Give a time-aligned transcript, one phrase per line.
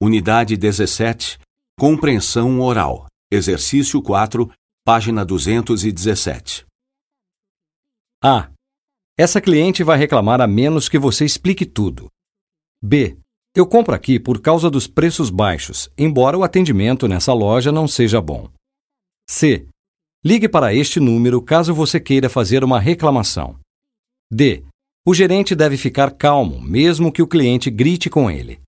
[0.00, 1.40] Unidade 17.
[1.76, 3.06] Compreensão oral.
[3.32, 4.48] Exercício 4,
[4.84, 6.64] página 217.
[8.22, 8.48] A.
[9.18, 12.06] Essa cliente vai reclamar a menos que você explique tudo.
[12.80, 13.18] B.
[13.56, 18.20] Eu compro aqui por causa dos preços baixos, embora o atendimento nessa loja não seja
[18.20, 18.48] bom.
[19.28, 19.66] C.
[20.24, 23.58] Ligue para este número caso você queira fazer uma reclamação.
[24.30, 24.62] D.
[25.04, 28.60] O gerente deve ficar calmo, mesmo que o cliente grite com ele.